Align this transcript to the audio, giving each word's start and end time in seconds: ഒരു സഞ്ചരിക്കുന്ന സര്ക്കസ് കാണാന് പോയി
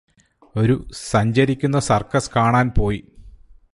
ഒരു 0.55 0.75
സഞ്ചരിക്കുന്ന 1.09 1.79
സര്ക്കസ് 1.79 2.33
കാണാന് 2.35 2.73
പോയി 2.75 2.99